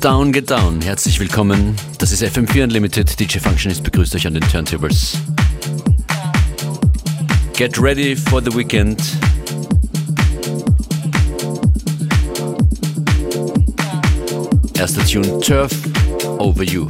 [0.00, 0.80] Get down, get down.
[0.80, 1.76] Herzlich willkommen.
[1.98, 3.20] Das ist FM4 Unlimited.
[3.20, 5.18] DJ Functionist begrüßt euch an den Turntables.
[7.52, 8.98] Get ready for the weekend.
[14.78, 15.70] Erster Tune Turf
[16.38, 16.88] Over You.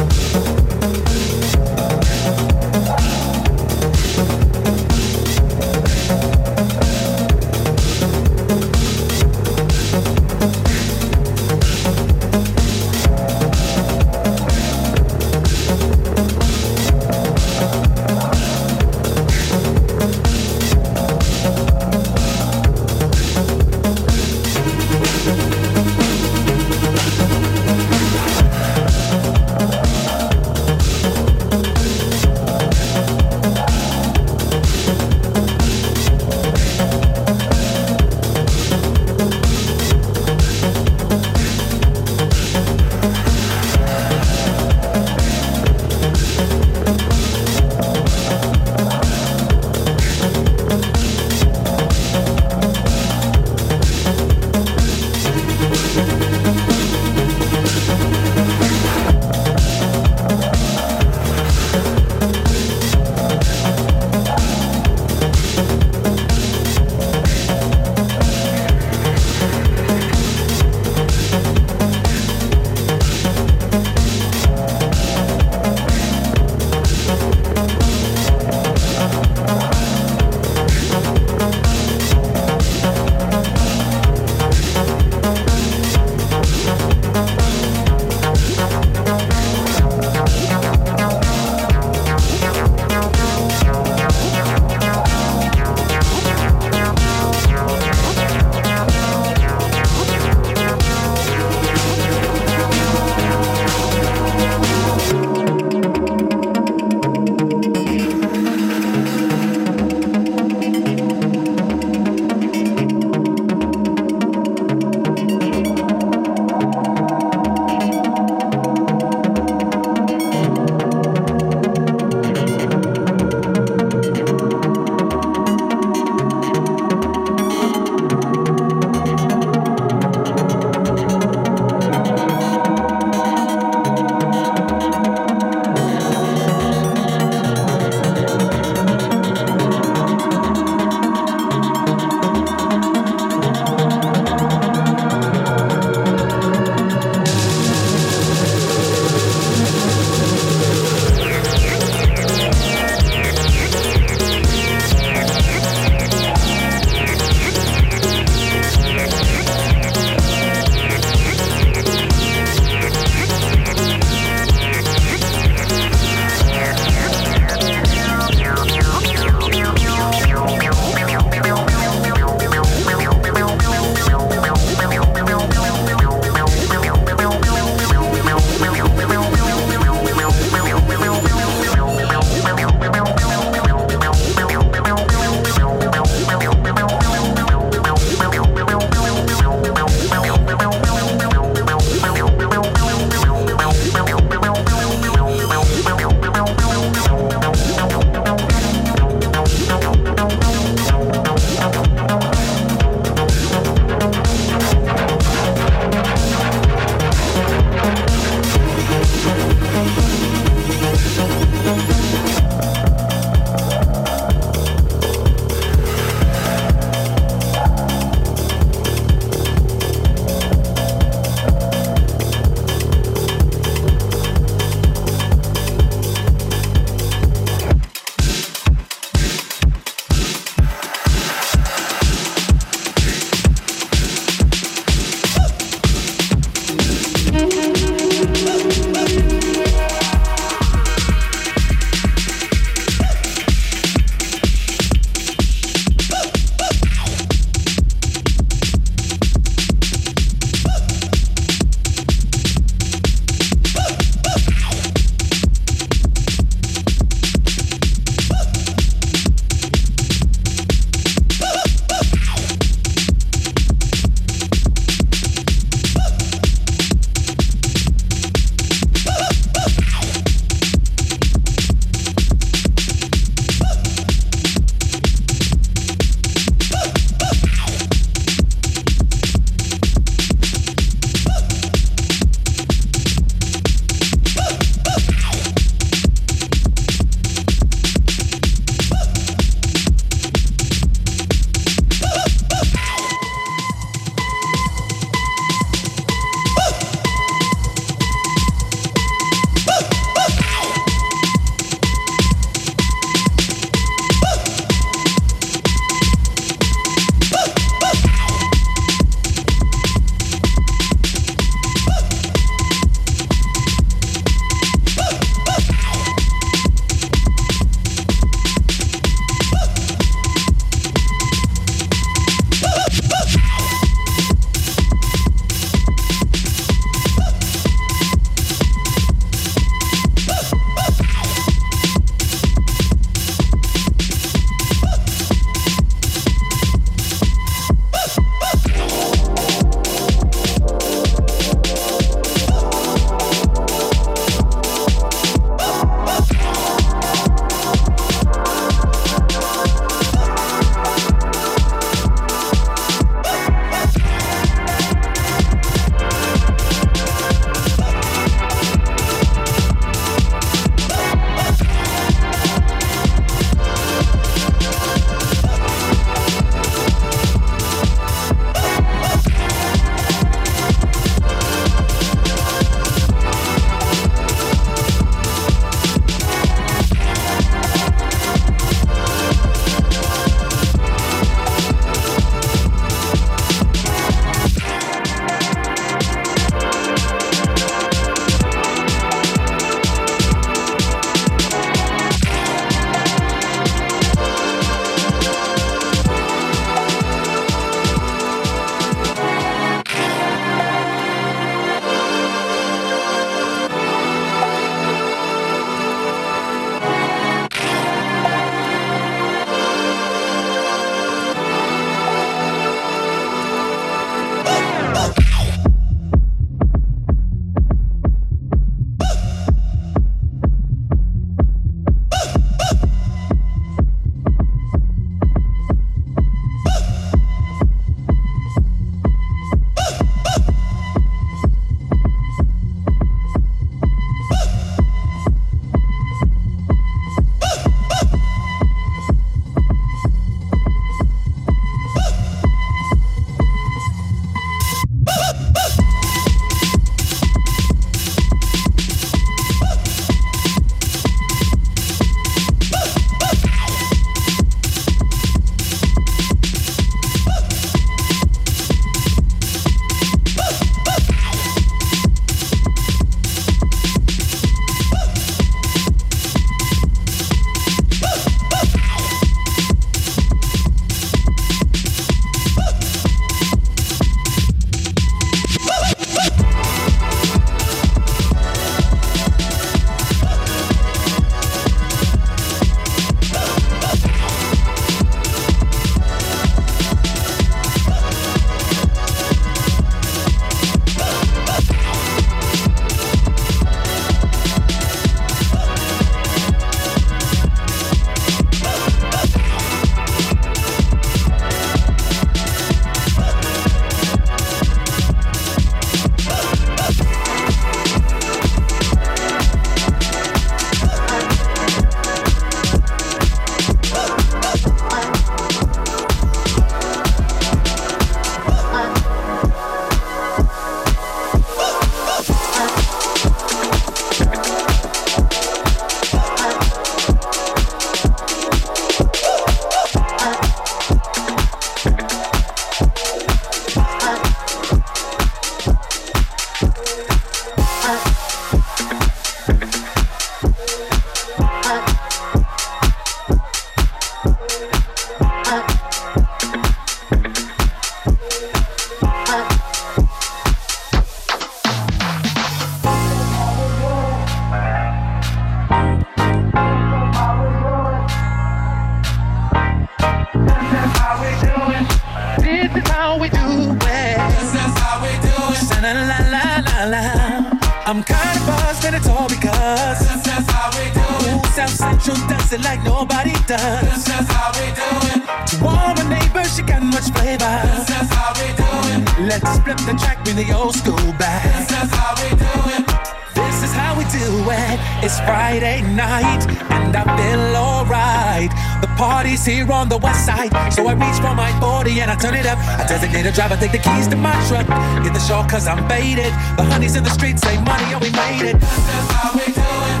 [585.60, 588.50] Friday night, and I feel alright.
[588.80, 592.16] The party's here on the west side, so I reach for my 40 and I
[592.16, 592.56] turn it up.
[592.56, 594.66] I designate a driver, take the keys to my truck.
[595.04, 596.32] Hit the shore cause I'm faded.
[596.56, 598.58] The honeys in the streets say money, and we made it.
[598.58, 600.00] This is how we do it.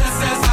[0.00, 0.51] This is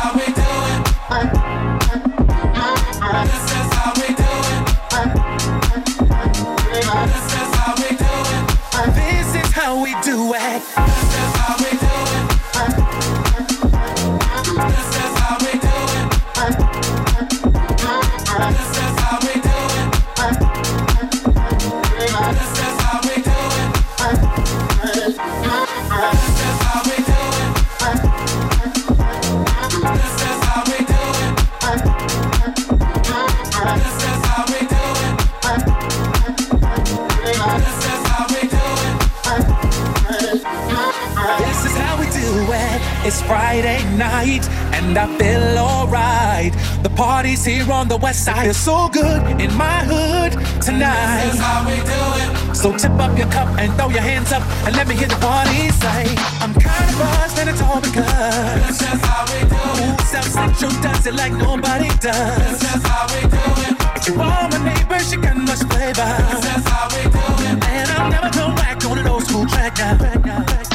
[43.10, 46.54] It's Friday night, and I feel alright.
[46.84, 48.50] The party's here on the west side.
[48.50, 51.26] It's so good in my hood This tonight.
[51.34, 52.56] is how we do it.
[52.56, 55.16] So tip up your cup and throw your hands up and let me hear the
[55.16, 56.06] party say,
[56.38, 59.90] I'm kind of buzzed and it's all because This is how we do it.
[59.90, 62.62] Ooh, South Central does it like nobody does.
[62.62, 63.74] This is how we do it.
[64.06, 66.14] To all my neighbors, she got much flavor.
[66.30, 67.58] This is how we do it.
[67.74, 69.96] And I'll never come back on an old school track now.
[69.98, 70.70] This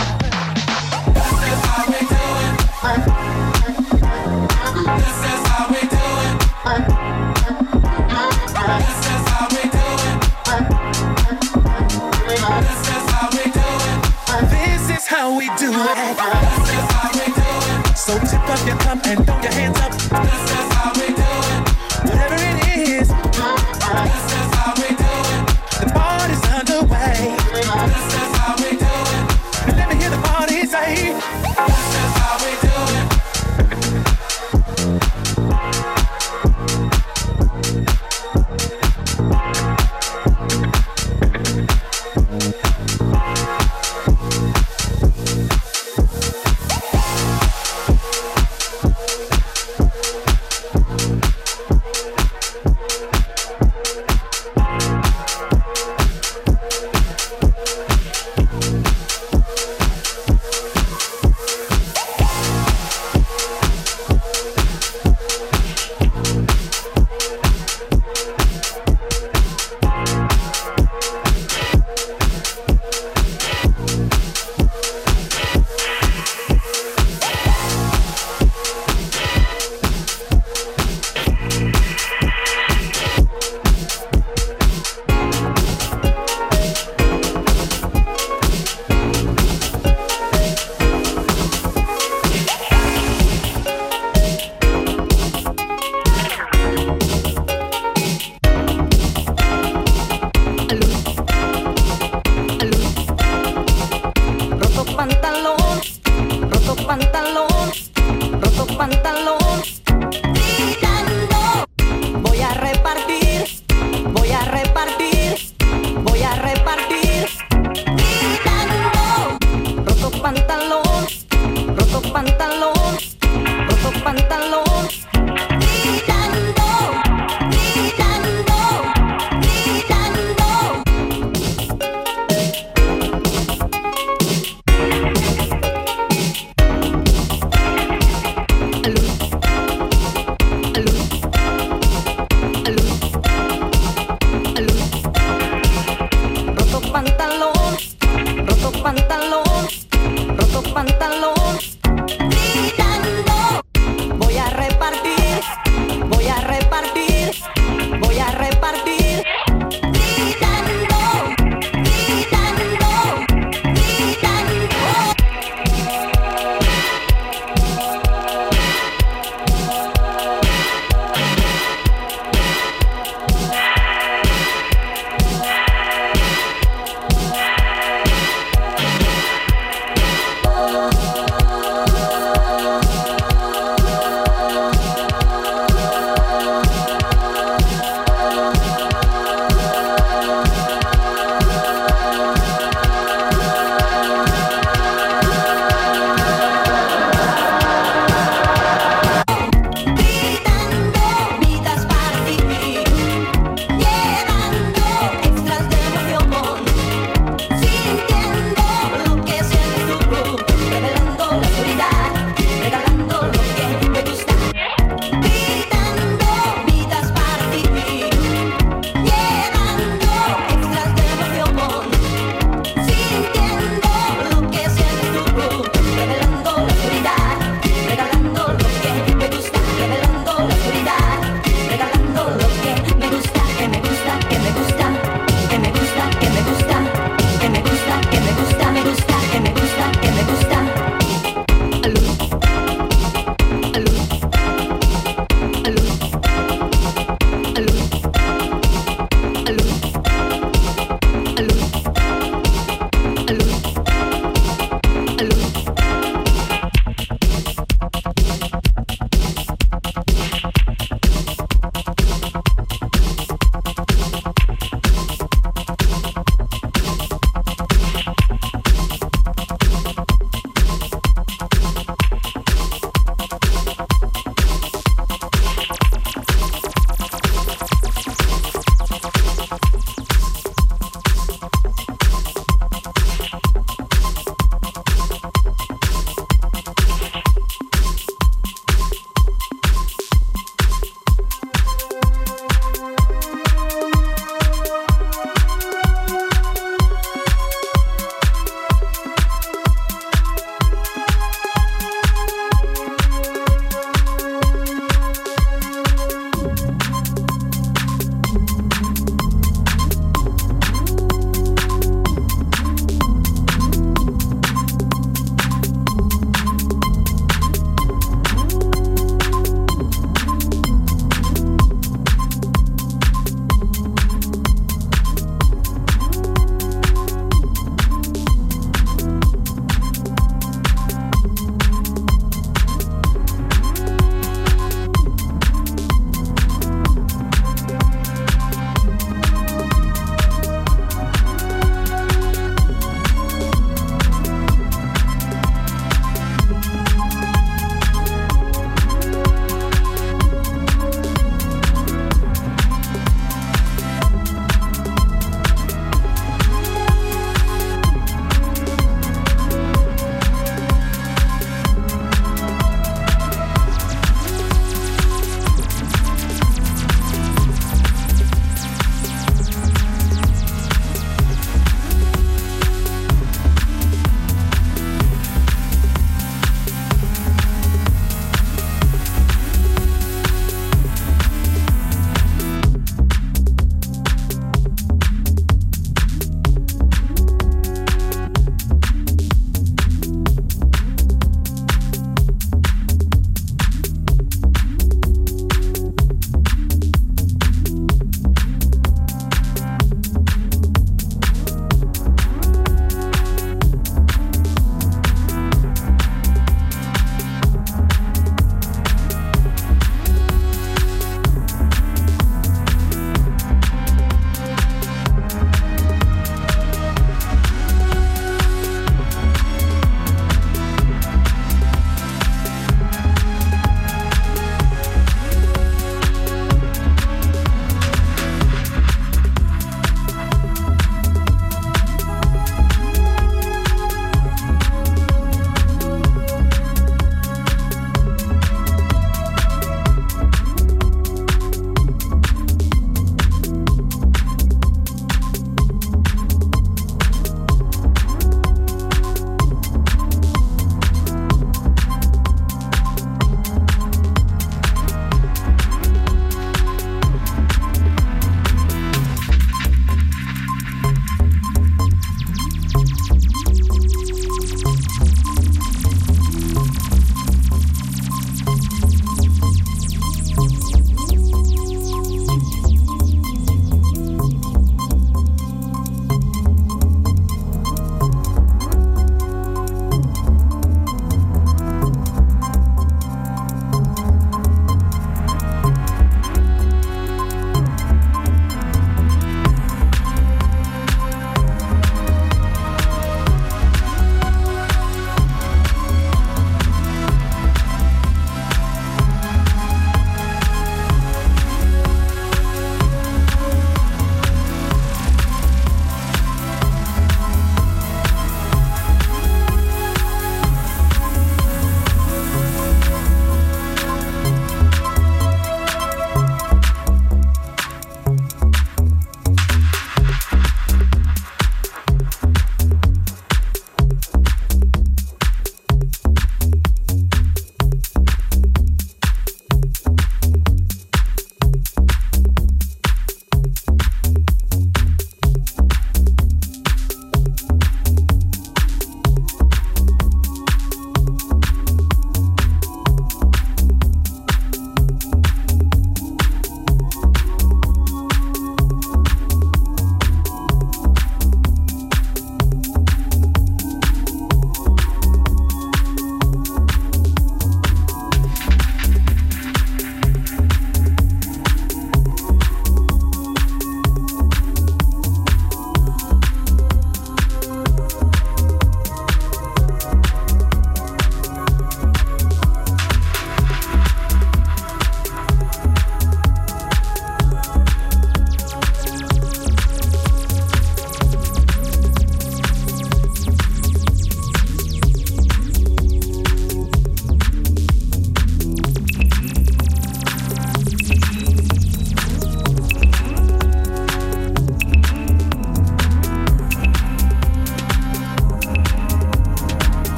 [17.96, 20.63] So tip up your cup and throw your hands up.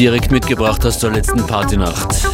[0.00, 2.26] Direkt mitgebracht aus der letzten Partynacht.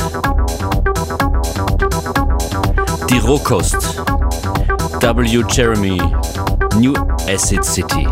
[3.11, 3.99] Die Rohkost.
[5.01, 5.45] W.
[5.51, 6.01] Jeremy.
[6.77, 6.95] New
[7.29, 8.07] Acid City.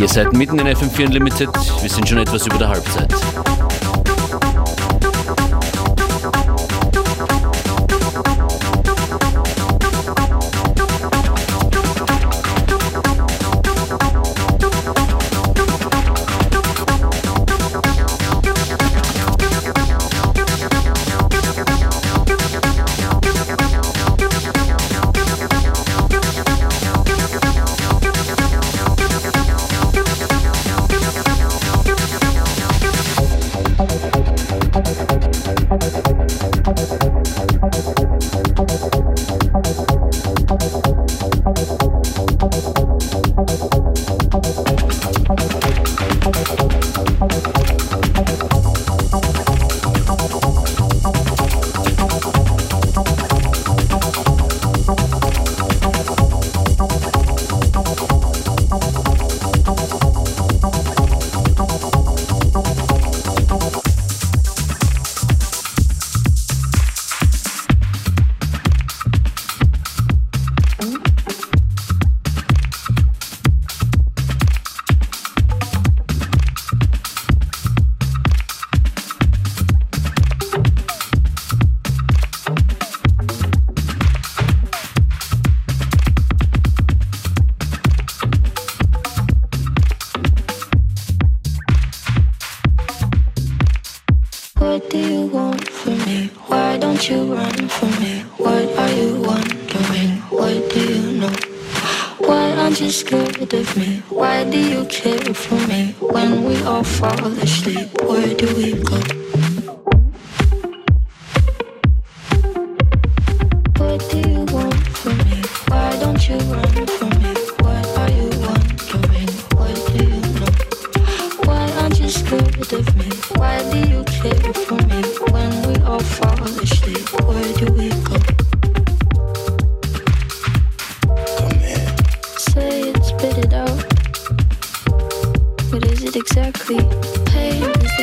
[0.00, 1.50] Ihr seid mitten in FM4 Unlimited.
[1.82, 3.14] Wir sind schon etwas über der Halbzeit.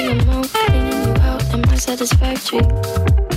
[0.09, 1.43] alone, cleaning you out.
[1.53, 3.28] Am I satisfactory?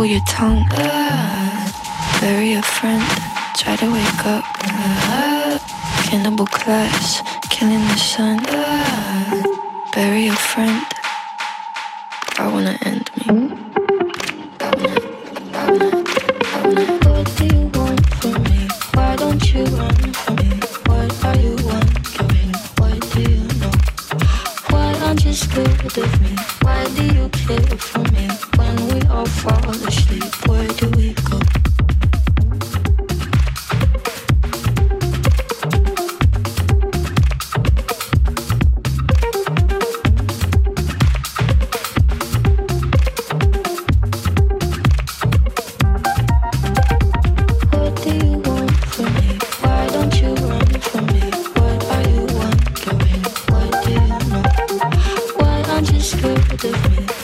[0.00, 0.66] Staple your tongue.
[0.70, 1.70] Uh,
[2.22, 3.04] bury a friend,
[3.54, 4.44] try to wake up.
[4.64, 5.58] Uh,
[6.04, 7.20] cannibal class,
[7.50, 8.40] killing the son.
[8.48, 9.42] Uh,
[9.92, 10.86] bury a friend.
[56.20, 57.19] do, do it.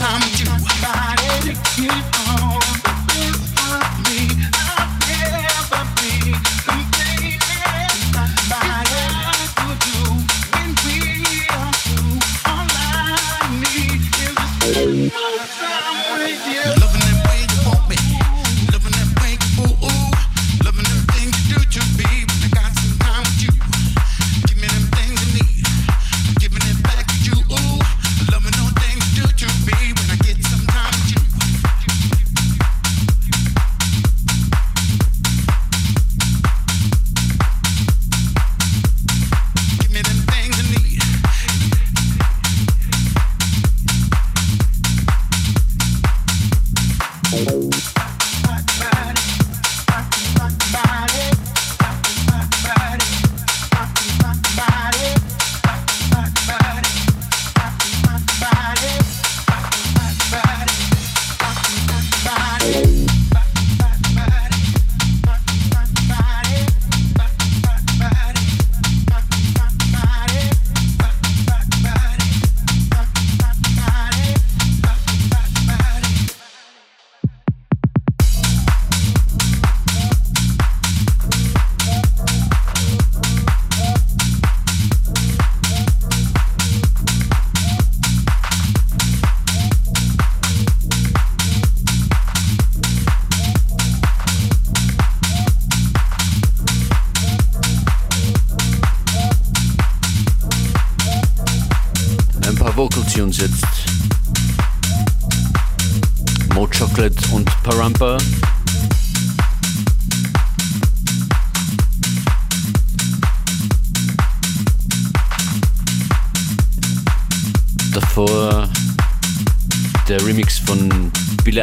[0.00, 0.77] Uns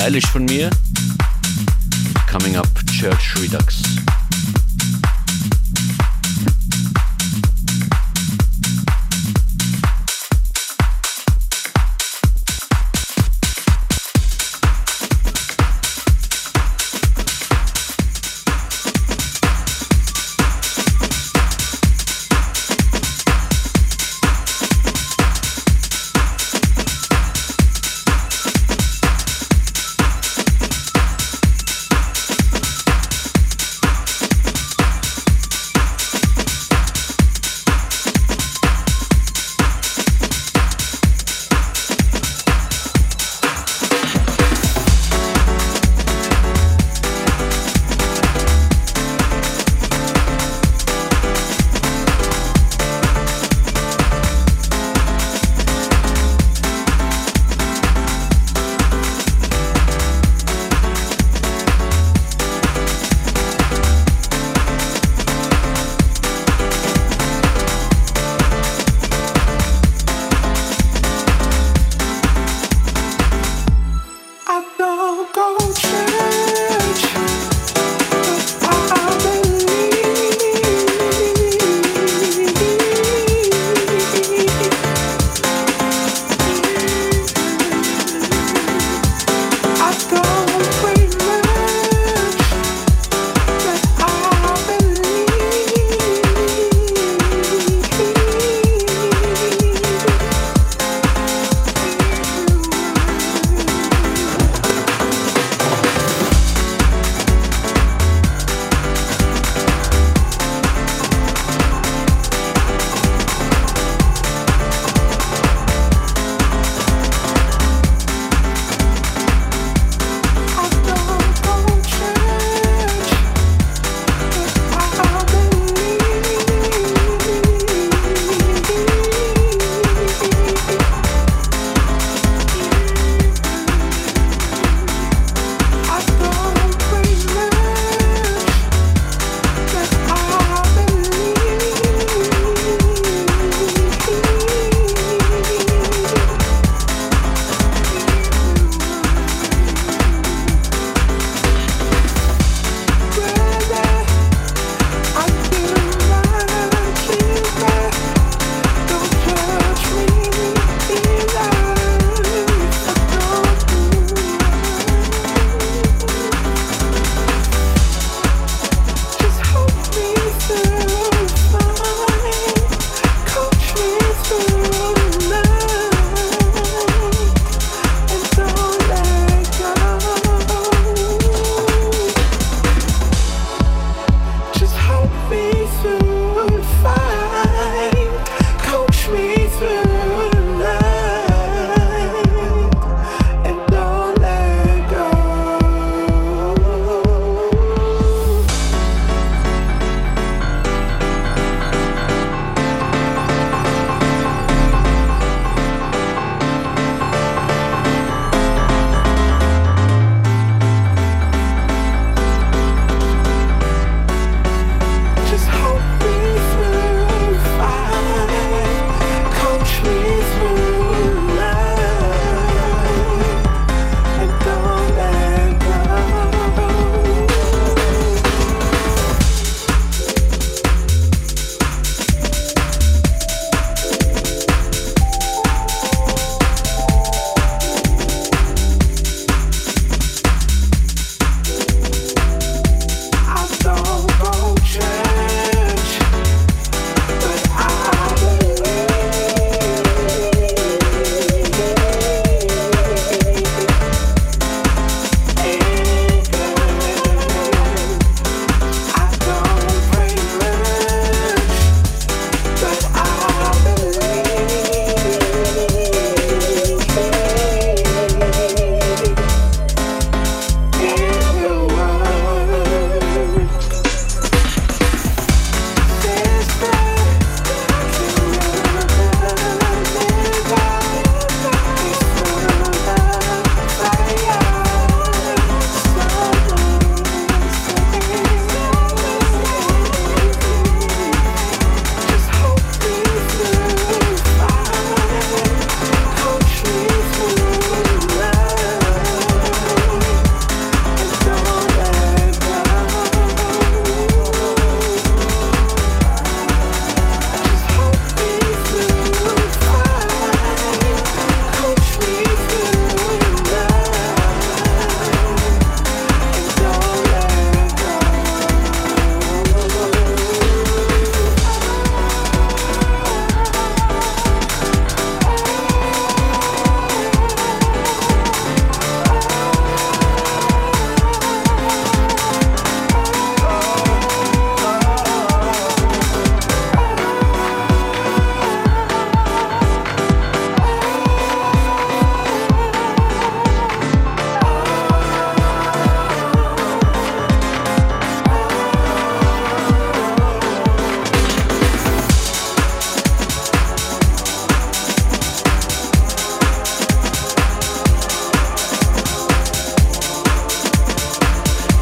[0.06, 0.70] stylisch von mir.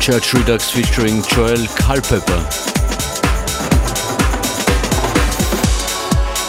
[0.03, 2.45] Church Redux featuring Joel Culpepper.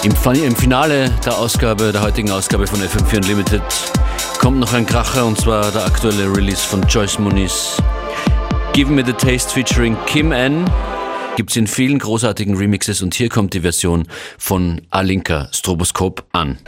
[0.02, 3.62] Im, Im, Finale der Ausgabe, der heutigen Ausgabe von FM4 Unlimited,
[4.40, 7.76] kommt noch ein Kracher und zwar der aktuelle Release von Joyce Muniz.
[8.72, 10.64] Give Me the Taste featuring Kim N.
[11.36, 16.59] Gibt es in vielen großartigen Remixes und hier kommt die Version von Alinka Stroboskop an.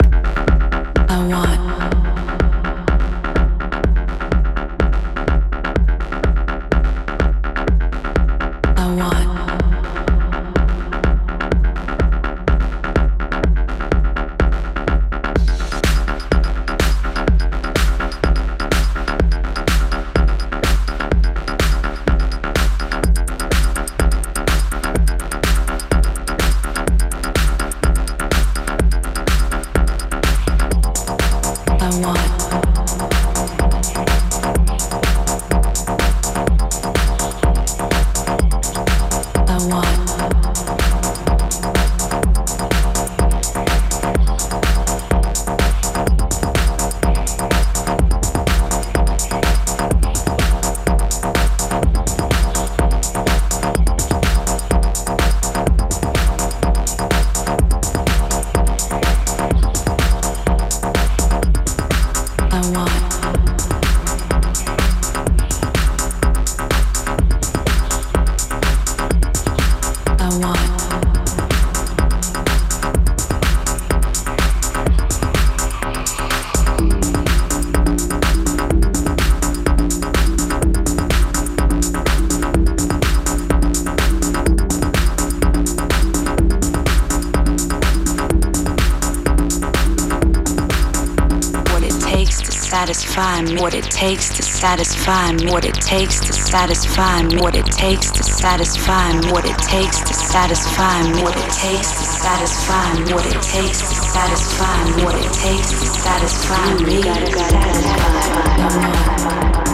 [92.77, 97.55] Satisfy me, what it takes to satisfy me, what it takes to satisfy me, what
[97.55, 102.05] it takes to satisfy me, what it takes to satisfy me, what it takes to
[102.05, 106.75] satisfy me, what it takes to satisfy me, what it takes to satisfy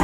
[0.00, 0.03] me.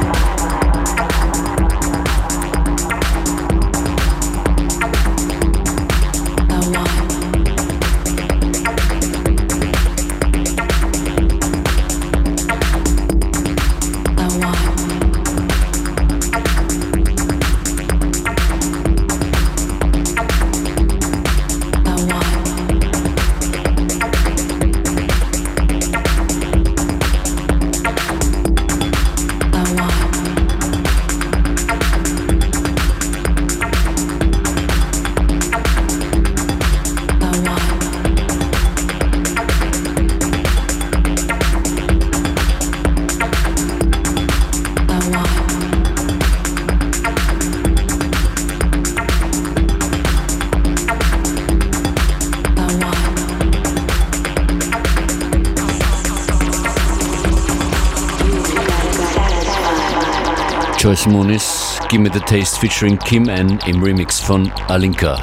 [61.07, 65.17] Muniz, Give Me the Taste featuring Kim N im Remix von Alinka.